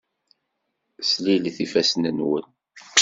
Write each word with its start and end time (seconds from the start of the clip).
Slilet 1.09 1.57
ifassen-nwen. 1.65 2.47